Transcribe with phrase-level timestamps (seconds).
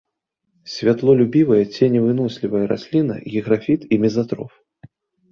[0.75, 4.51] Святлолюбівая, ценевынослівая расліна, гіграфіт і мезатроф.